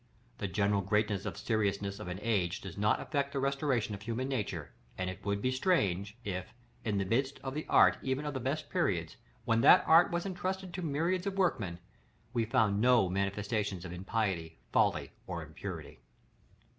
The 0.39 0.47
general 0.47 0.81
greatness 0.81 1.27
of 1.27 1.37
seriousness 1.37 1.99
of 1.99 2.07
an 2.07 2.17
age 2.23 2.59
does 2.61 2.75
not 2.75 2.99
effect 2.99 3.33
the 3.33 3.39
restoration 3.39 3.93
of 3.93 4.01
human 4.01 4.27
nature; 4.27 4.71
and 4.97 5.11
it 5.11 5.23
would 5.23 5.43
be 5.43 5.51
strange, 5.51 6.17
if, 6.23 6.55
in 6.83 6.97
the 6.97 7.05
midst 7.05 7.39
of 7.43 7.53
the 7.53 7.67
art 7.69 7.99
even 8.01 8.25
of 8.25 8.33
the 8.33 8.39
best 8.39 8.71
periods, 8.71 9.17
when 9.45 9.61
that 9.61 9.83
art 9.85 10.09
was 10.09 10.25
entrusted 10.25 10.73
to 10.73 10.81
myriads 10.81 11.27
of 11.27 11.37
workmen, 11.37 11.77
we 12.33 12.45
found 12.45 12.81
no 12.81 13.09
manifestations 13.09 13.85
of 13.85 13.93
impiety, 13.93 14.57
folly, 14.71 15.11
or 15.27 15.43
impurity. 15.43 15.99